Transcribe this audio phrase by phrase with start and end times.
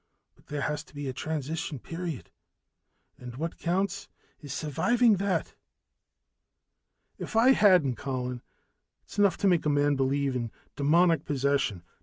[0.35, 2.31] But there has to be a transition period,
[3.19, 4.07] and what counts
[4.39, 5.53] is surviving that."
[7.19, 8.41] "If I hadn't Colin,
[9.03, 11.83] it's enough to make a man believe in demoniac possession."